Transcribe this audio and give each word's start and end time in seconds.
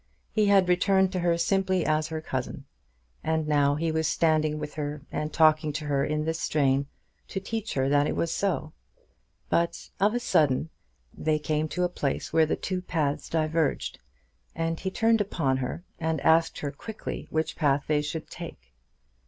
He 0.31 0.47
had 0.47 0.67
returned 0.67 1.11
to 1.11 1.19
her 1.19 1.37
simply 1.37 1.85
as 1.85 2.07
her 2.07 2.21
cousin, 2.21 2.65
and 3.23 3.47
now 3.47 3.75
he 3.75 3.91
was 3.91 4.17
walking 4.19 4.57
with 4.57 4.73
her 4.73 5.03
and 5.11 5.31
talking 5.31 5.71
to 5.73 5.85
her 5.85 6.03
in 6.03 6.25
this 6.25 6.39
strain, 6.39 6.87
to 7.27 7.39
teach 7.39 7.75
her 7.75 7.87
that 7.87 8.07
it 8.07 8.15
was 8.15 8.33
so. 8.33 8.73
But 9.47 9.91
of 9.99 10.15
a 10.15 10.19
sudden 10.19 10.71
they 11.15 11.37
came 11.37 11.67
to 11.67 11.83
a 11.83 11.87
place 11.87 12.33
where 12.33 12.47
two 12.47 12.81
paths 12.81 13.29
diverged, 13.29 13.99
and 14.55 14.79
he 14.79 14.89
turned 14.89 15.21
upon 15.21 15.57
her 15.57 15.83
and 15.99 16.19
asked 16.21 16.57
her 16.61 16.71
quickly 16.71 17.27
which 17.29 17.55
path 17.55 17.83
they 17.85 18.01
should 18.01 18.27
take. 18.27 18.73